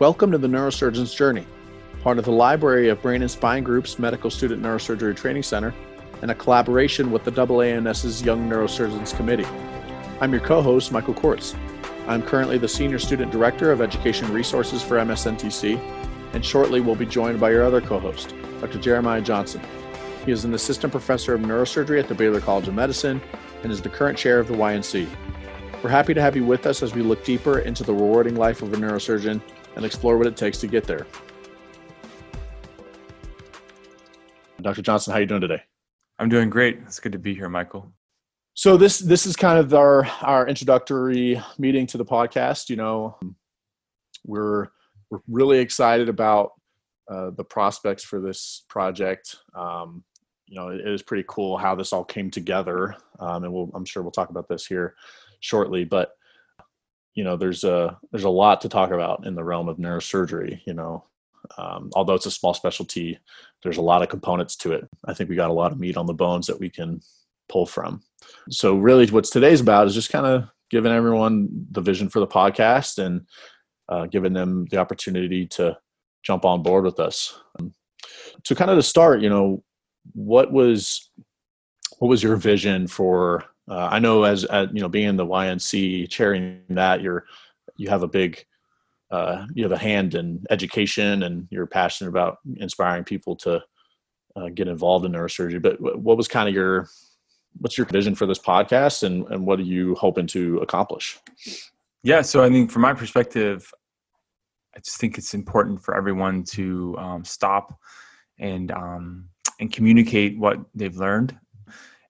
Welcome 0.00 0.30
to 0.30 0.38
the 0.38 0.46
Neurosurgeon's 0.46 1.12
Journey, 1.12 1.44
part 2.04 2.18
of 2.18 2.24
the 2.24 2.30
Library 2.30 2.88
of 2.88 3.02
Brain 3.02 3.20
and 3.22 3.28
Spine 3.28 3.64
Group's 3.64 3.98
Medical 3.98 4.30
Student 4.30 4.62
Neurosurgery 4.62 5.16
Training 5.16 5.42
Center 5.42 5.74
and 6.22 6.30
a 6.30 6.36
collaboration 6.36 7.10
with 7.10 7.24
the 7.24 7.32
AANS's 7.32 8.22
Young 8.22 8.48
Neurosurgeons 8.48 9.16
Committee. 9.16 9.44
I'm 10.20 10.30
your 10.30 10.40
co 10.40 10.62
host, 10.62 10.92
Michael 10.92 11.14
Kortz. 11.14 11.58
I'm 12.06 12.22
currently 12.22 12.58
the 12.58 12.68
Senior 12.68 13.00
Student 13.00 13.32
Director 13.32 13.72
of 13.72 13.80
Education 13.80 14.32
Resources 14.32 14.84
for 14.84 14.98
MSNTC, 14.98 15.80
and 16.32 16.46
shortly 16.46 16.80
we'll 16.80 16.94
be 16.94 17.04
joined 17.04 17.40
by 17.40 17.50
your 17.50 17.64
other 17.64 17.80
co 17.80 17.98
host, 17.98 18.36
Dr. 18.60 18.78
Jeremiah 18.78 19.20
Johnson. 19.20 19.60
He 20.24 20.30
is 20.30 20.44
an 20.44 20.54
assistant 20.54 20.92
professor 20.92 21.34
of 21.34 21.40
neurosurgery 21.40 21.98
at 21.98 22.06
the 22.06 22.14
Baylor 22.14 22.40
College 22.40 22.68
of 22.68 22.74
Medicine 22.74 23.20
and 23.64 23.72
is 23.72 23.82
the 23.82 23.88
current 23.88 24.16
chair 24.16 24.38
of 24.38 24.46
the 24.46 24.54
YNC. 24.54 25.08
We're 25.82 25.90
happy 25.90 26.14
to 26.14 26.20
have 26.20 26.36
you 26.36 26.44
with 26.44 26.66
us 26.66 26.84
as 26.84 26.94
we 26.94 27.02
look 27.02 27.24
deeper 27.24 27.58
into 27.58 27.82
the 27.82 27.92
rewarding 27.92 28.36
life 28.36 28.62
of 28.62 28.72
a 28.72 28.76
neurosurgeon 28.76 29.40
and 29.78 29.86
explore 29.86 30.18
what 30.18 30.26
it 30.26 30.36
takes 30.36 30.58
to 30.58 30.66
get 30.66 30.84
there. 30.84 31.06
Dr. 34.60 34.82
Johnson, 34.82 35.12
how 35.12 35.18
are 35.18 35.20
you 35.20 35.26
doing 35.26 35.40
today? 35.40 35.62
I'm 36.18 36.28
doing 36.28 36.50
great. 36.50 36.80
It's 36.84 36.98
good 36.98 37.12
to 37.12 37.18
be 37.18 37.32
here, 37.32 37.48
Michael. 37.48 37.92
So 38.54 38.76
this 38.76 38.98
this 38.98 39.24
is 39.24 39.36
kind 39.36 39.56
of 39.56 39.72
our 39.72 40.04
our 40.20 40.48
introductory 40.48 41.40
meeting 41.58 41.86
to 41.86 41.96
the 41.96 42.04
podcast. 42.04 42.68
You 42.68 42.74
know, 42.74 43.16
we're 44.26 44.66
we're 45.10 45.20
really 45.28 45.60
excited 45.60 46.08
about 46.08 46.54
uh, 47.08 47.30
the 47.36 47.44
prospects 47.44 48.02
for 48.02 48.20
this 48.20 48.64
project. 48.68 49.36
Um, 49.54 50.02
you 50.48 50.56
know, 50.56 50.70
it 50.70 50.80
is 50.88 51.02
pretty 51.02 51.24
cool 51.28 51.56
how 51.56 51.76
this 51.76 51.92
all 51.92 52.04
came 52.04 52.32
together, 52.32 52.96
um, 53.20 53.44
and 53.44 53.52
we'll, 53.52 53.70
I'm 53.74 53.84
sure 53.84 54.02
we'll 54.02 54.10
talk 54.10 54.30
about 54.30 54.48
this 54.48 54.66
here 54.66 54.96
shortly. 55.38 55.84
But 55.84 56.17
you 57.18 57.24
know 57.24 57.36
there's 57.36 57.64
a 57.64 57.98
there's 58.12 58.24
a 58.24 58.38
lot 58.42 58.60
to 58.60 58.68
talk 58.68 58.90
about 58.92 59.26
in 59.26 59.34
the 59.34 59.42
realm 59.42 59.68
of 59.68 59.78
neurosurgery 59.78 60.60
you 60.66 60.74
know 60.74 61.04
um, 61.56 61.90
although 61.94 62.14
it's 62.14 62.26
a 62.26 62.30
small 62.30 62.54
specialty 62.54 63.18
there's 63.62 63.78
a 63.78 63.82
lot 63.82 64.02
of 64.02 64.08
components 64.08 64.56
to 64.56 64.72
it. 64.72 64.88
I 65.04 65.14
think 65.14 65.28
we 65.28 65.36
got 65.36 65.50
a 65.50 65.54
lot 65.54 65.72
of 65.72 65.80
meat 65.80 65.96
on 65.96 66.06
the 66.06 66.14
bones 66.14 66.46
that 66.46 66.60
we 66.60 66.70
can 66.70 67.00
pull 67.48 67.66
from. 67.66 68.02
So 68.50 68.76
really 68.76 69.06
what's 69.06 69.30
today's 69.30 69.60
about 69.60 69.86
is 69.86 69.94
just 69.94 70.12
kind 70.12 70.26
of 70.26 70.44
giving 70.70 70.92
everyone 70.92 71.48
the 71.70 71.80
vision 71.80 72.08
for 72.08 72.20
the 72.20 72.26
podcast 72.26 73.04
and 73.04 73.26
uh, 73.88 74.06
giving 74.06 74.32
them 74.32 74.66
the 74.70 74.76
opportunity 74.76 75.46
to 75.46 75.76
jump 76.22 76.44
on 76.44 76.62
board 76.62 76.84
with 76.84 77.00
us. 77.00 77.38
So 78.44 78.54
kind 78.54 78.70
of 78.70 78.78
to 78.78 78.82
start 78.82 79.20
you 79.20 79.28
know 79.28 79.64
what 80.14 80.52
was 80.52 81.10
what 81.98 82.08
was 82.08 82.22
your 82.22 82.36
vision 82.36 82.86
for 82.86 83.44
uh, 83.68 83.88
I 83.90 83.98
know 83.98 84.24
as, 84.24 84.44
as, 84.44 84.68
you 84.72 84.80
know, 84.80 84.88
being 84.88 85.08
in 85.08 85.16
the 85.16 85.26
YNC, 85.26 86.08
chairing 86.08 86.62
that, 86.70 87.02
you're 87.02 87.24
you 87.76 87.88
have 87.88 88.02
a 88.02 88.08
big 88.08 88.44
uh, 89.10 89.46
you 89.54 89.62
have 89.62 89.72
a 89.72 89.78
hand 89.78 90.14
in 90.14 90.44
education, 90.50 91.22
and 91.22 91.46
you're 91.50 91.66
passionate 91.66 92.10
about 92.10 92.38
inspiring 92.56 93.04
people 93.04 93.36
to 93.36 93.62
uh, 94.36 94.48
get 94.54 94.68
involved 94.68 95.04
in 95.04 95.12
neurosurgery. 95.12 95.60
But 95.60 95.80
what 95.80 96.16
was 96.16 96.28
kind 96.28 96.48
of 96.48 96.54
your 96.54 96.88
what's 97.60 97.76
your 97.76 97.86
vision 97.86 98.14
for 98.14 98.26
this 98.26 98.38
podcast, 98.38 99.02
and 99.02 99.26
and 99.28 99.46
what 99.46 99.58
are 99.58 99.64
you 99.64 99.94
hoping 99.94 100.26
to 100.28 100.58
accomplish? 100.58 101.18
Yeah, 102.02 102.22
so 102.22 102.42
I 102.42 102.48
think 102.48 102.70
from 102.70 102.82
my 102.82 102.94
perspective, 102.94 103.70
I 104.76 104.80
just 104.80 104.98
think 104.98 105.18
it's 105.18 105.34
important 105.34 105.82
for 105.82 105.96
everyone 105.96 106.44
to 106.52 106.96
um, 106.98 107.24
stop 107.24 107.78
and 108.38 108.70
um, 108.70 109.28
and 109.60 109.72
communicate 109.72 110.38
what 110.38 110.58
they've 110.74 110.96
learned 110.96 111.36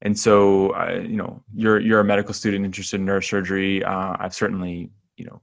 and 0.02 0.18
so 0.18 0.70
uh, 0.70 1.00
you 1.02 1.16
know 1.16 1.42
you're 1.54 1.80
you're 1.80 2.00
a 2.00 2.04
medical 2.04 2.34
student 2.34 2.64
interested 2.64 3.00
in 3.00 3.06
neurosurgery. 3.06 3.84
Uh, 3.84 4.16
i've 4.20 4.34
certainly 4.34 4.91
you 5.16 5.24
know 5.24 5.41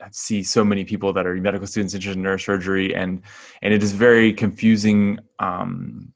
I 0.00 0.08
see 0.12 0.42
so 0.42 0.64
many 0.64 0.84
people 0.84 1.12
that 1.14 1.26
are 1.26 1.34
medical 1.34 1.66
students 1.66 1.94
interested 1.94 2.18
in 2.18 2.24
neurosurgery 2.24 2.96
and 2.96 3.22
and 3.62 3.74
it 3.74 3.82
is 3.82 3.92
very 3.92 4.32
confusing 4.32 5.18
um, 5.38 6.12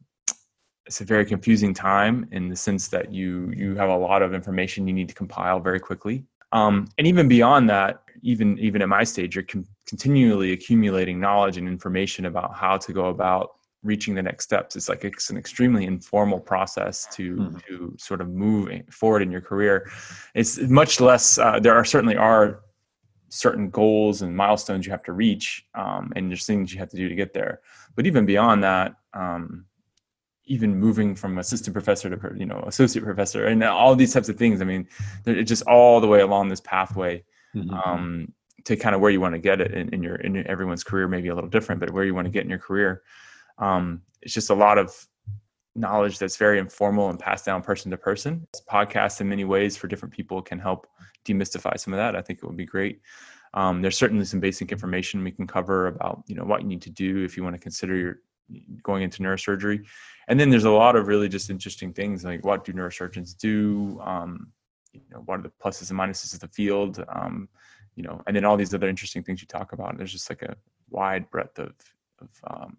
it's 0.86 1.00
a 1.00 1.05
very 1.05 1.24
confusing 1.24 1.72
time 1.72 2.28
in 2.33 2.48
the 2.48 2.56
sense 2.56 2.89
that 2.89 3.12
you 3.12 3.52
you 3.57 3.77
have 3.77 3.89
a 3.89 3.96
lot 3.96 4.22
of 4.22 4.34
information 4.34 4.86
you 4.86 4.92
need 4.92 5.08
to 5.08 5.14
compile 5.14 5.61
very 5.61 5.80
quickly. 5.80 6.24
Um, 6.52 6.89
and 6.98 7.07
even 7.07 7.28
beyond 7.28 7.70
that 7.70 8.02
even 8.22 8.58
even 8.58 8.83
at 8.83 8.89
my 8.89 9.05
stage 9.05 9.34
you're 9.34 9.45
con- 9.45 9.67
continually 9.86 10.52
accumulating 10.52 11.20
knowledge 11.20 11.57
and 11.57 11.67
information 11.67 12.27
about 12.27 12.55
how 12.55 12.77
to 12.77 12.92
go 12.92 13.07
about 13.07 13.57
reaching 13.83 14.14
the 14.14 14.23
next 14.23 14.45
steps 14.45 14.77
it's 14.77 14.89
like 14.89 15.05
it's 15.05 15.30
an 15.30 15.36
extremely 15.36 15.86
informal 15.86 16.39
process 16.39 17.07
to 17.13 17.36
mm-hmm. 17.36 17.58
to 17.67 17.95
sort 17.98 18.20
of 18.20 18.29
move 18.29 18.70
forward 18.91 19.23
in 19.23 19.30
your 19.30 19.41
career 19.41 19.91
it's 20.35 20.58
much 20.68 21.01
less 21.01 21.39
uh, 21.39 21.58
there 21.58 21.74
are 21.74 21.85
certainly 21.85 22.17
are 22.17 22.61
certain 23.30 23.70
goals 23.70 24.23
and 24.23 24.36
milestones 24.36 24.85
you 24.85 24.92
have 24.92 25.02
to 25.02 25.13
reach 25.13 25.67
um, 25.74 26.13
and 26.14 26.30
there's 26.30 26.45
things 26.45 26.73
you 26.73 26.79
have 26.79 26.90
to 26.90 26.96
do 26.96 27.08
to 27.08 27.14
get 27.14 27.33
there 27.33 27.61
but 27.96 28.07
even 28.07 28.27
beyond 28.27 28.63
that 28.63 28.96
um, 29.14 29.64
even 30.45 30.77
moving 30.77 31.14
from 31.14 31.39
assistant 31.39 31.73
professor 31.73 32.11
to 32.11 32.39
you 32.39 32.45
know 32.45 32.63
associate 32.67 33.05
professor 33.05 33.46
and 33.46 33.63
all 33.63 33.95
these 33.95 34.13
types 34.13 34.29
of 34.29 34.36
things 34.36 34.61
i 34.61 34.64
mean 34.64 34.86
it's 35.24 35.48
just 35.48 35.63
all 35.63 36.01
the 36.01 36.08
way 36.08 36.20
along 36.20 36.48
this 36.48 36.61
pathway 36.61 37.23
mm-hmm. 37.55 37.73
um, 37.73 38.30
to 38.64 38.77
kind 38.77 38.95
of 38.95 39.01
where 39.01 39.11
you 39.11 39.20
want 39.20 39.35
to 39.35 39.39
get 39.39 39.61
it 39.61 39.73
in, 39.73 39.89
in 39.95 40.02
your 40.02 40.17
in 40.17 40.46
everyone's 40.48 40.85
career 40.85 41.08
maybe 41.08 41.29
a 41.29 41.35
little 41.35 41.48
different 41.48 41.80
but 41.80 41.90
where 41.90 42.05
you 42.05 42.14
want 42.14 42.27
to 42.27 42.30
get 42.30 42.42
in 42.42 42.51
your 42.51 42.58
career 42.58 43.02
um, 43.60 44.02
it's 44.22 44.34
just 44.34 44.50
a 44.50 44.54
lot 44.54 44.78
of 44.78 44.94
knowledge 45.76 46.18
that's 46.18 46.36
very 46.36 46.58
informal 46.58 47.10
and 47.10 47.18
passed 47.18 47.46
down 47.46 47.62
person 47.62 47.90
to 47.90 47.96
person. 47.96 48.46
Podcasts 48.68 49.20
in 49.20 49.28
many 49.28 49.44
ways 49.44 49.76
for 49.76 49.86
different 49.86 50.14
people 50.14 50.42
can 50.42 50.58
help 50.58 50.88
demystify 51.24 51.78
some 51.78 51.92
of 51.92 51.98
that. 51.98 52.16
I 52.16 52.22
think 52.22 52.40
it 52.42 52.46
would 52.46 52.56
be 52.56 52.66
great. 52.66 53.00
Um, 53.54 53.82
there's 53.82 53.96
certainly 53.96 54.24
some 54.24 54.40
basic 54.40 54.72
information 54.72 55.24
we 55.24 55.32
can 55.32 55.46
cover 55.46 55.88
about 55.88 56.22
you 56.26 56.36
know 56.36 56.44
what 56.44 56.62
you 56.62 56.68
need 56.68 56.82
to 56.82 56.90
do 56.90 57.24
if 57.24 57.36
you 57.36 57.42
want 57.42 57.54
to 57.56 57.60
consider 57.60 57.96
your 57.96 58.18
going 58.82 59.02
into 59.02 59.22
neurosurgery, 59.22 59.84
and 60.28 60.38
then 60.38 60.50
there's 60.50 60.64
a 60.64 60.70
lot 60.70 60.96
of 60.96 61.06
really 61.08 61.28
just 61.28 61.50
interesting 61.50 61.92
things 61.92 62.24
like 62.24 62.44
what 62.44 62.64
do 62.64 62.72
neurosurgeons 62.72 63.36
do, 63.36 64.00
um, 64.04 64.52
you 64.92 65.00
know 65.10 65.22
what 65.24 65.40
are 65.40 65.42
the 65.42 65.52
pluses 65.62 65.90
and 65.90 65.98
minuses 65.98 66.32
of 66.34 66.40
the 66.40 66.48
field, 66.48 67.04
um, 67.08 67.48
you 67.96 68.02
know, 68.04 68.22
and 68.27 68.36
then 68.36 68.44
all 68.44 68.56
these 68.56 68.74
other 68.74 68.88
interesting 68.88 69.22
things 69.22 69.40
you 69.40 69.48
talk 69.48 69.72
about. 69.72 69.96
There's 69.96 70.12
just 70.12 70.30
like 70.30 70.42
a 70.42 70.56
wide 70.88 71.28
breadth 71.30 71.58
of 71.58 71.74
of 72.20 72.28
um, 72.48 72.77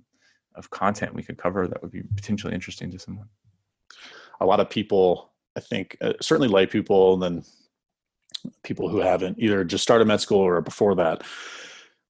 of 0.56 0.70
content 0.70 1.14
we 1.14 1.24
could 1.24 1.38
cover 1.38 1.68
that 1.68 1.82
would 1.82 1.92
be 1.92 2.04
potentially 2.16 2.54
interesting 2.54 2.92
to 2.92 3.00
someone? 3.00 3.28
A 4.40 4.46
lot 4.46 4.60
of 4.60 4.70
people, 4.70 5.32
I 5.56 5.60
think, 5.60 5.98
uh, 6.02 6.14
certainly 6.22 6.48
lay 6.48 6.66
people, 6.66 7.14
and 7.14 7.22
then 7.22 7.44
people 8.64 8.90
who 8.90 8.98
haven't 8.98 9.38
either 9.40 9.64
just 9.64 9.84
started 9.84 10.08
med 10.08 10.20
school 10.20 10.40
or 10.40 10.62
before 10.62 10.96
that, 10.96 11.24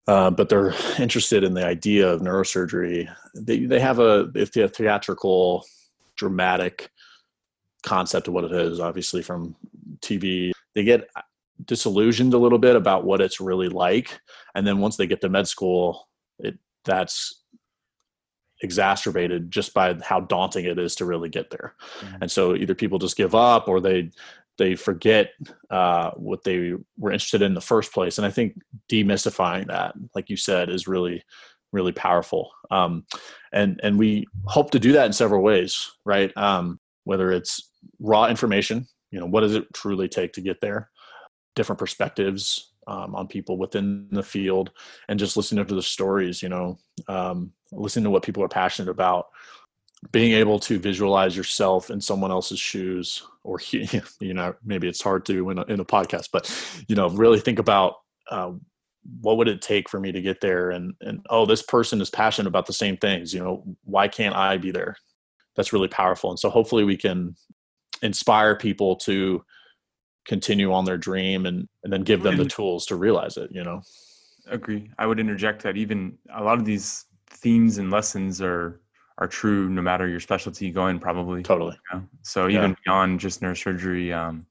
uh, 0.07 0.31
but 0.31 0.49
they're 0.49 0.73
interested 0.99 1.43
in 1.43 1.53
the 1.53 1.65
idea 1.65 2.07
of 2.07 2.21
neurosurgery. 2.21 3.13
They 3.35 3.65
they 3.65 3.79
have 3.79 3.99
a 3.99 4.31
if 4.35 4.51
they 4.51 4.61
have 4.61 4.73
theatrical, 4.73 5.65
dramatic 6.15 6.89
concept 7.83 8.27
of 8.27 8.33
what 8.33 8.43
it 8.43 8.51
is. 8.51 8.79
Obviously, 8.79 9.21
from 9.21 9.55
TV, 10.01 10.51
they 10.75 10.83
get 10.83 11.09
disillusioned 11.65 12.33
a 12.33 12.37
little 12.37 12.57
bit 12.57 12.75
about 12.75 13.05
what 13.05 13.21
it's 13.21 13.39
really 13.39 13.69
like, 13.69 14.19
and 14.55 14.65
then 14.65 14.79
once 14.79 14.97
they 14.97 15.07
get 15.07 15.21
to 15.21 15.29
med 15.29 15.47
school, 15.47 16.07
it 16.39 16.57
that's 16.85 17.40
exacerbated 18.61 19.51
just 19.51 19.73
by 19.73 19.95
how 20.01 20.21
daunting 20.21 20.65
it 20.65 20.79
is 20.79 20.95
to 20.95 21.05
really 21.05 21.29
get 21.29 21.49
there. 21.49 21.75
Mm-hmm. 21.99 22.15
And 22.21 22.31
so 22.31 22.55
either 22.55 22.75
people 22.75 22.99
just 22.99 23.17
give 23.17 23.35
up 23.35 23.67
or 23.67 23.79
they 23.79 24.11
they 24.57 24.75
forget 24.75 25.31
uh, 25.69 26.11
what 26.11 26.43
they 26.43 26.73
were 26.97 27.11
interested 27.11 27.41
in, 27.41 27.47
in 27.47 27.53
the 27.55 27.61
first 27.61 27.93
place. 27.93 28.17
And 28.17 28.27
I 28.27 28.31
think 28.31 28.59
demystifying 28.91 29.67
that, 29.67 29.95
like 30.13 30.29
you 30.29 30.37
said, 30.37 30.69
is 30.69 30.87
really 30.87 31.23
really 31.71 31.91
powerful. 31.93 32.51
Um, 32.69 33.05
and 33.53 33.79
and 33.83 33.97
we 33.97 34.27
hope 34.45 34.71
to 34.71 34.79
do 34.79 34.91
that 34.93 35.05
in 35.05 35.13
several 35.13 35.41
ways, 35.41 35.91
right? 36.05 36.35
Um, 36.37 36.79
whether 37.03 37.31
it's 37.31 37.71
raw 37.99 38.27
information, 38.27 38.87
you 39.09 39.19
know, 39.19 39.25
what 39.25 39.41
does 39.41 39.55
it 39.55 39.73
truly 39.73 40.07
take 40.07 40.33
to 40.33 40.41
get 40.41 40.61
there? 40.61 40.89
Different 41.55 41.79
perspectives, 41.79 42.70
um, 42.91 43.15
on 43.15 43.27
people 43.27 43.57
within 43.57 44.07
the 44.11 44.23
field 44.23 44.71
and 45.07 45.17
just 45.17 45.37
listening 45.37 45.65
to 45.65 45.75
the 45.75 45.81
stories 45.81 46.43
you 46.43 46.49
know 46.49 46.77
um, 47.07 47.51
listening 47.71 48.03
to 48.03 48.09
what 48.09 48.23
people 48.23 48.43
are 48.43 48.49
passionate 48.49 48.91
about. 48.91 49.27
Being 50.11 50.33
able 50.33 50.59
to 50.61 50.79
visualize 50.79 51.37
yourself 51.37 51.91
in 51.91 52.01
someone 52.01 52.31
else's 52.31 52.59
shoes 52.59 53.23
or 53.43 53.59
you 53.71 54.33
know 54.33 54.55
maybe 54.65 54.87
it's 54.87 55.01
hard 55.01 55.25
to 55.25 55.49
in 55.51 55.59
a, 55.59 55.63
in 55.65 55.79
a 55.79 55.85
podcast 55.85 56.29
but 56.33 56.51
you 56.87 56.95
know 56.95 57.09
really 57.09 57.39
think 57.39 57.59
about 57.59 57.95
uh, 58.29 58.51
what 59.21 59.37
would 59.37 59.47
it 59.47 59.61
take 59.61 59.89
for 59.89 59.99
me 59.99 60.11
to 60.11 60.21
get 60.21 60.41
there? 60.41 60.71
And 60.71 60.95
and 61.01 61.25
oh 61.29 61.45
this 61.45 61.61
person 61.61 62.01
is 62.01 62.09
passionate 62.09 62.47
about 62.47 62.65
the 62.65 62.73
same 62.73 62.97
things 62.97 63.33
you 63.33 63.39
know 63.39 63.63
why 63.83 64.07
can't 64.07 64.35
i 64.35 64.57
be 64.57 64.71
there? 64.71 64.95
That's 65.55 65.73
really 65.73 65.87
powerful. 65.87 66.31
And 66.31 66.39
so 66.39 66.49
hopefully 66.49 66.83
we 66.83 66.97
can 66.97 67.35
inspire 68.01 68.55
people 68.55 68.95
to 68.95 69.43
continue 70.25 70.71
on 70.71 70.85
their 70.85 70.97
dream 70.97 71.45
and 71.45 71.67
and 71.83 71.91
then 71.91 72.03
give 72.03 72.23
them 72.23 72.37
the 72.37 72.45
tools 72.45 72.85
to 72.85 72.95
realize 72.95 73.37
it 73.37 73.49
you 73.51 73.63
know 73.63 73.81
agree 74.47 74.89
i 74.97 75.05
would 75.05 75.19
interject 75.19 75.63
that 75.63 75.77
even 75.77 76.17
a 76.35 76.43
lot 76.43 76.57
of 76.57 76.65
these 76.65 77.05
themes 77.29 77.77
and 77.77 77.91
lessons 77.91 78.41
are 78.41 78.81
are 79.17 79.27
true 79.27 79.69
no 79.69 79.81
matter 79.81 80.07
your 80.07 80.19
specialty 80.19 80.71
going 80.71 80.99
probably 80.99 81.41
totally 81.41 81.77
you 81.91 81.97
know? 81.97 82.05
so 82.21 82.47
even 82.47 82.71
yeah. 82.71 82.75
beyond 82.85 83.19
just 83.19 83.41
neurosurgery 83.41 84.15
um 84.15 84.45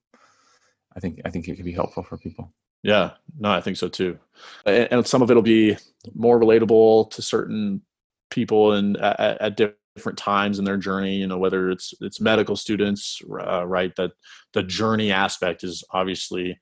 i 0.96 1.00
think 1.00 1.20
i 1.24 1.30
think 1.30 1.46
it 1.46 1.56
could 1.56 1.64
be 1.64 1.72
helpful 1.72 2.02
for 2.02 2.16
people 2.16 2.52
Yeah, 2.82 3.12
no, 3.38 3.50
I 3.50 3.60
think 3.60 3.76
so 3.76 3.88
too. 3.88 4.18
And, 4.64 4.88
and 4.90 5.06
some 5.06 5.22
of 5.22 5.30
it'll 5.30 5.42
be 5.42 5.76
more 6.14 6.40
relatable 6.40 7.10
to 7.10 7.22
certain 7.22 7.82
people 8.30 8.72
and 8.72 8.96
at, 8.96 9.40
at 9.40 9.56
different 9.56 9.76
times 10.16 10.58
in 10.58 10.64
their 10.64 10.76
journey. 10.76 11.16
You 11.16 11.26
know, 11.26 11.38
whether 11.38 11.70
it's 11.70 11.94
it's 12.00 12.20
medical 12.20 12.56
students, 12.56 13.20
uh, 13.46 13.66
right? 13.66 13.94
That 13.96 14.12
the 14.52 14.62
journey 14.62 15.12
aspect 15.12 15.64
is 15.64 15.84
obviously 15.92 16.58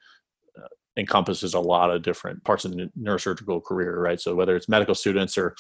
uh, 0.56 0.68
encompasses 0.96 1.54
a 1.54 1.60
lot 1.60 1.90
of 1.90 2.02
different 2.02 2.44
parts 2.44 2.64
of 2.64 2.72
the 2.72 2.90
neurosurgical 3.00 3.64
career, 3.64 4.00
right? 4.00 4.20
So 4.20 4.34
whether 4.34 4.56
it's 4.56 4.68
medical 4.68 4.94
students 4.94 5.38
or 5.38 5.54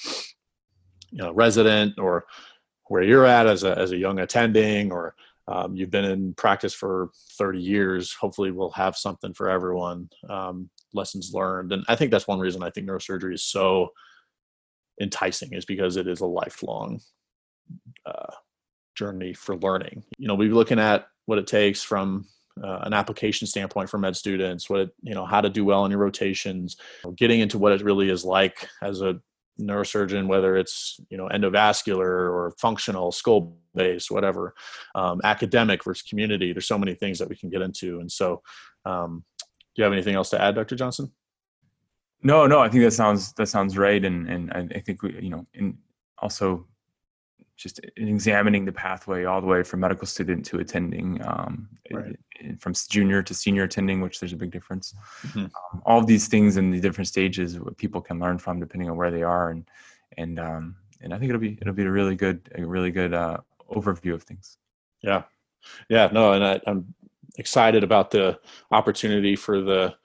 you 1.10 1.18
know 1.18 1.32
resident 1.32 1.98
or 1.98 2.26
where 2.88 3.02
you're 3.02 3.26
at 3.26 3.46
as 3.46 3.64
a 3.64 3.76
as 3.78 3.92
a 3.92 3.96
young 3.96 4.18
attending 4.18 4.92
or 4.92 5.14
um, 5.46 5.74
you've 5.74 5.90
been 5.90 6.04
in 6.04 6.34
practice 6.34 6.74
for 6.74 7.10
30 7.38 7.60
years 7.60 8.12
hopefully 8.12 8.50
we'll 8.50 8.70
have 8.70 8.96
something 8.96 9.32
for 9.32 9.48
everyone 9.48 10.08
um, 10.28 10.68
lessons 10.92 11.32
learned 11.32 11.72
and 11.72 11.84
i 11.88 11.96
think 11.96 12.10
that's 12.10 12.28
one 12.28 12.38
reason 12.38 12.62
i 12.62 12.70
think 12.70 12.86
neurosurgery 12.86 13.34
is 13.34 13.44
so 13.44 13.88
enticing 15.00 15.52
is 15.52 15.64
because 15.64 15.96
it 15.96 16.06
is 16.06 16.20
a 16.20 16.26
lifelong 16.26 17.00
uh, 18.06 18.32
journey 18.94 19.32
for 19.32 19.56
learning 19.56 20.02
you 20.18 20.26
know 20.26 20.34
we're 20.34 20.52
looking 20.52 20.78
at 20.78 21.08
what 21.26 21.38
it 21.38 21.46
takes 21.46 21.82
from 21.82 22.26
uh, 22.64 22.80
an 22.82 22.92
application 22.92 23.46
standpoint 23.46 23.88
for 23.88 23.98
med 23.98 24.16
students 24.16 24.68
what 24.68 24.80
it, 24.80 24.90
you 25.02 25.14
know 25.14 25.24
how 25.24 25.40
to 25.40 25.48
do 25.48 25.64
well 25.64 25.84
in 25.84 25.90
your 25.90 26.00
rotations 26.00 26.76
getting 27.16 27.40
into 27.40 27.58
what 27.58 27.72
it 27.72 27.82
really 27.82 28.10
is 28.10 28.24
like 28.24 28.68
as 28.82 29.00
a 29.00 29.20
neurosurgeon, 29.60 30.26
whether 30.26 30.56
it's 30.56 31.00
you 31.10 31.16
know 31.16 31.28
endovascular 31.28 32.00
or 32.00 32.54
functional, 32.58 33.12
skull 33.12 33.56
based, 33.74 34.10
whatever, 34.10 34.54
um, 34.94 35.20
academic 35.24 35.84
versus 35.84 36.02
community. 36.02 36.52
There's 36.52 36.66
so 36.66 36.78
many 36.78 36.94
things 36.94 37.18
that 37.18 37.28
we 37.28 37.36
can 37.36 37.50
get 37.50 37.62
into, 37.62 38.00
and 38.00 38.10
so. 38.10 38.42
Um, 38.84 39.24
do 39.74 39.82
you 39.82 39.84
have 39.84 39.92
anything 39.92 40.16
else 40.16 40.30
to 40.30 40.42
add, 40.42 40.56
Dr. 40.56 40.74
Johnson? 40.74 41.12
No, 42.24 42.48
no, 42.48 42.58
I 42.58 42.68
think 42.68 42.82
that 42.82 42.90
sounds 42.90 43.32
that 43.34 43.46
sounds 43.46 43.78
right, 43.78 44.04
and 44.04 44.28
and 44.28 44.52
I 44.52 44.80
think 44.80 45.02
we, 45.02 45.14
you 45.20 45.30
know, 45.30 45.46
and 45.54 45.76
also 46.18 46.66
just 47.58 47.80
examining 47.96 48.64
the 48.64 48.72
pathway 48.72 49.24
all 49.24 49.40
the 49.40 49.46
way 49.46 49.64
from 49.64 49.80
medical 49.80 50.06
student 50.06 50.46
to 50.46 50.60
attending, 50.60 51.20
um, 51.26 51.68
right. 51.90 52.16
from 52.60 52.72
junior 52.88 53.20
to 53.20 53.34
senior 53.34 53.64
attending, 53.64 54.00
which 54.00 54.20
there's 54.20 54.32
a 54.32 54.36
big 54.36 54.52
difference. 54.52 54.94
Mm-hmm. 55.22 55.40
Um, 55.40 55.82
all 55.84 55.98
of 55.98 56.06
these 56.06 56.28
things 56.28 56.56
in 56.56 56.70
the 56.70 56.80
different 56.80 57.08
stages, 57.08 57.58
what 57.58 57.76
people 57.76 58.00
can 58.00 58.20
learn 58.20 58.38
from 58.38 58.60
depending 58.60 58.88
on 58.88 58.96
where 58.96 59.10
they 59.10 59.24
are, 59.24 59.50
and 59.50 59.68
and 60.16 60.38
um, 60.38 60.76
and 61.00 61.12
I 61.12 61.18
think 61.18 61.30
it'll 61.30 61.40
be 61.40 61.58
it'll 61.60 61.74
be 61.74 61.84
a 61.84 61.90
really 61.90 62.14
good 62.14 62.48
a 62.54 62.64
really 62.64 62.92
good 62.92 63.12
uh, 63.12 63.38
overview 63.70 64.14
of 64.14 64.22
things. 64.22 64.56
Yeah, 65.02 65.24
yeah, 65.88 66.08
no, 66.12 66.34
and 66.34 66.44
I, 66.44 66.60
I'm 66.64 66.94
excited 67.38 67.82
about 67.82 68.12
the 68.12 68.38
opportunity 68.70 69.34
for 69.34 69.60
the 69.60 69.96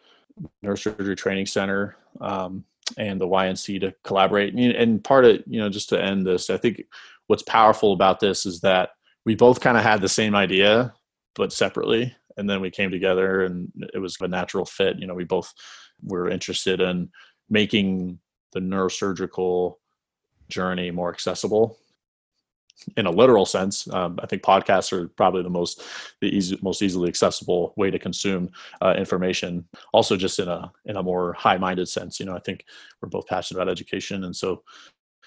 neurosurgery 0.65 1.15
training 1.15 1.45
center 1.45 1.97
um, 2.19 2.63
and 2.97 3.21
the 3.21 3.27
YNC 3.27 3.81
to 3.81 3.93
collaborate. 4.03 4.53
And 4.55 5.03
part 5.03 5.25
of 5.25 5.43
you 5.45 5.59
know 5.59 5.69
just 5.69 5.89
to 5.89 6.01
end 6.01 6.25
this, 6.25 6.49
I 6.49 6.57
think 6.57 6.83
what's 7.27 7.43
powerful 7.43 7.93
about 7.93 8.19
this 8.19 8.45
is 8.45 8.61
that 8.61 8.89
we 9.25 9.35
both 9.35 9.61
kind 9.61 9.77
of 9.77 9.83
had 9.83 10.01
the 10.01 10.09
same 10.09 10.35
idea 10.35 10.93
but 11.35 11.53
separately 11.53 12.13
and 12.37 12.49
then 12.49 12.61
we 12.61 12.71
came 12.71 12.91
together 12.91 13.43
and 13.43 13.71
it 13.93 13.99
was 13.99 14.17
a 14.21 14.27
natural 14.27 14.65
fit. 14.65 14.99
You 14.99 15.07
know 15.07 15.13
we 15.13 15.23
both 15.23 15.53
were 16.03 16.29
interested 16.29 16.81
in 16.81 17.09
making 17.49 18.19
the 18.51 18.59
neurosurgical 18.59 19.75
journey 20.49 20.91
more 20.91 21.09
accessible 21.09 21.77
in 22.97 23.05
a 23.05 23.11
literal 23.11 23.45
sense. 23.45 23.87
Um, 23.93 24.19
i 24.21 24.25
think 24.25 24.41
podcasts 24.41 24.91
are 24.91 25.07
probably 25.09 25.43
the 25.43 25.49
most 25.49 25.83
the 26.21 26.27
easy, 26.27 26.57
most 26.61 26.81
easily 26.81 27.07
accessible 27.07 27.73
way 27.77 27.91
to 27.91 27.99
consume 27.99 28.49
uh, 28.81 28.95
information. 28.97 29.65
Also 29.93 30.17
just 30.17 30.39
in 30.39 30.47
a 30.47 30.71
in 30.85 30.97
a 30.97 31.03
more 31.03 31.33
high-minded 31.33 31.87
sense 31.87 32.19
you 32.19 32.25
know 32.25 32.35
i 32.35 32.39
think 32.39 32.65
we're 33.01 33.09
both 33.09 33.27
passionate 33.27 33.61
about 33.61 33.71
education 33.71 34.23
and 34.25 34.35
so 34.35 34.63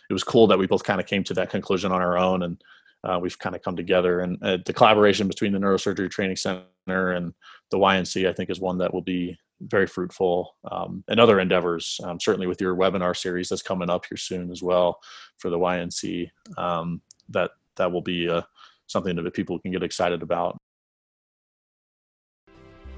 it 0.08 0.12
was 0.12 0.24
cool 0.24 0.46
that 0.46 0.58
we 0.58 0.66
both 0.66 0.84
kind 0.84 1.00
of 1.00 1.06
came 1.06 1.24
to 1.24 1.34
that 1.34 1.50
conclusion 1.50 1.92
on 1.92 2.00
our 2.00 2.16
own 2.16 2.42
and 2.42 2.62
uh, 3.04 3.18
we've 3.20 3.38
kind 3.38 3.54
of 3.54 3.62
come 3.62 3.76
together. 3.76 4.20
And 4.20 4.42
uh, 4.42 4.58
the 4.64 4.72
collaboration 4.72 5.28
between 5.28 5.52
the 5.52 5.58
neurosurgery 5.58 6.10
training 6.10 6.36
center 6.36 7.12
and 7.12 7.32
the 7.70 7.78
ync 7.78 8.28
i 8.28 8.32
think 8.32 8.48
is 8.48 8.60
one 8.60 8.78
that 8.78 8.94
will 8.94 9.02
be 9.02 9.36
very 9.60 9.86
fruitful 9.86 10.54
um, 10.70 11.02
and 11.08 11.18
other 11.18 11.40
endeavors. 11.40 11.98
Um, 12.04 12.20
certainly 12.20 12.46
with 12.46 12.60
your 12.60 12.76
webinar 12.76 13.16
series 13.16 13.48
that's 13.48 13.62
coming 13.62 13.88
up 13.90 14.04
here 14.08 14.18
soon 14.18 14.50
as 14.50 14.62
well 14.62 15.00
for 15.38 15.50
the 15.50 15.58
ync 15.58 16.30
um, 16.58 17.00
that 17.30 17.50
that 17.76 17.90
will 17.90 18.02
be 18.02 18.28
uh, 18.28 18.42
something 18.86 19.16
that 19.16 19.34
people 19.34 19.58
can 19.58 19.72
get 19.72 19.82
excited 19.82 20.22
about. 20.22 20.58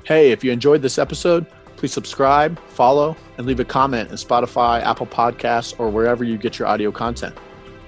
Hey 0.04 0.32
if 0.32 0.42
you 0.42 0.52
enjoyed 0.52 0.82
this 0.82 0.98
episode 0.98 1.46
Please 1.78 1.92
subscribe, 1.92 2.58
follow, 2.70 3.16
and 3.36 3.46
leave 3.46 3.60
a 3.60 3.64
comment 3.64 4.10
in 4.10 4.16
Spotify, 4.16 4.82
Apple 4.82 5.06
Podcasts, 5.06 5.78
or 5.78 5.88
wherever 5.90 6.24
you 6.24 6.36
get 6.36 6.58
your 6.58 6.66
audio 6.66 6.90
content. 6.90 7.38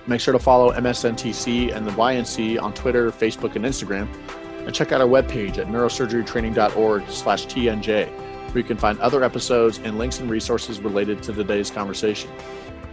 Make 0.06 0.20
sure 0.20 0.30
to 0.30 0.38
follow 0.38 0.72
MSNTC 0.72 1.74
and 1.74 1.84
the 1.84 1.90
YNC 1.90 2.62
on 2.62 2.72
Twitter, 2.72 3.10
Facebook, 3.10 3.56
and 3.56 3.64
Instagram. 3.64 4.08
And 4.64 4.72
check 4.72 4.92
out 4.92 5.00
our 5.00 5.08
webpage 5.08 5.58
at 5.58 5.66
neurosurgerytraining.org 5.66 7.10
slash 7.10 7.46
TNJ, 7.46 8.08
where 8.08 8.58
you 8.58 8.62
can 8.62 8.76
find 8.76 8.96
other 9.00 9.24
episodes 9.24 9.78
and 9.78 9.98
links 9.98 10.20
and 10.20 10.30
resources 10.30 10.78
related 10.78 11.20
to 11.24 11.32
today's 11.32 11.68
conversation. 11.68 12.30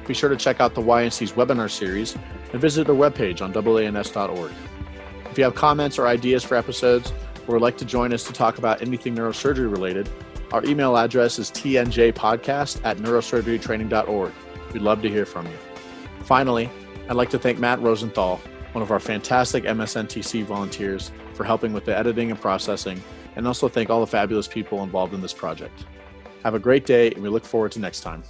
Be 0.08 0.16
sure 0.16 0.30
to 0.30 0.36
check 0.36 0.60
out 0.60 0.74
the 0.74 0.82
YNC's 0.82 1.34
webinar 1.34 1.70
series 1.70 2.18
and 2.54 2.60
visit 2.60 2.88
their 2.88 2.96
webpage 2.96 3.44
on 3.44 3.54
AANS.org. 3.54 4.52
If 5.30 5.38
you 5.38 5.44
have 5.44 5.54
comments 5.54 6.00
or 6.00 6.08
ideas 6.08 6.44
for 6.44 6.56
episodes, 6.56 7.14
or 7.48 7.54
would 7.54 7.62
like 7.62 7.78
to 7.78 7.86
join 7.86 8.14
us 8.14 8.24
to 8.24 8.34
talk 8.34 8.58
about 8.58 8.82
anything 8.82 9.16
neurosurgery 9.16 9.72
related, 9.72 10.10
our 10.52 10.64
email 10.66 10.98
address 10.98 11.40
is 11.40 11.52
tnjpodcast 11.52 12.82
at 12.84 12.98
neurosurgerytraining.org. 12.98 14.34
We'd 14.74 14.82
love 14.82 15.02
to 15.02 15.10
hear 15.10 15.26
from 15.26 15.46
you. 15.46 15.58
Finally, 16.24 16.70
I'd 17.10 17.16
like 17.16 17.30
to 17.32 17.40
thank 17.40 17.60
Matt 17.60 17.82
Rosenthal, 17.82 18.38
one 18.72 18.82
of 18.82 18.92
our 18.92 19.00
fantastic 19.00 19.64
MSNTC 19.64 20.44
volunteers, 20.44 21.12
for 21.34 21.44
helping 21.44 21.74
with 21.74 21.86
the 21.86 21.98
editing 21.98 22.32
and 22.32 22.40
processing, 22.40 23.02
and 23.36 23.48
also 23.48 23.68
thank 23.68 23.90
all 23.90 24.00
the 24.00 24.08
fabulous 24.08 24.48
people 24.48 24.84
involved 24.84 25.14
in 25.14 25.22
this 25.22 25.34
project. 25.34 25.86
Have 26.44 26.54
a 26.54 26.60
great 26.60 26.86
day, 26.86 27.12
and 27.12 27.22
we 27.22 27.30
look 27.30 27.46
forward 27.46 27.72
to 27.74 27.80
next 27.80 28.02
time. 28.02 28.24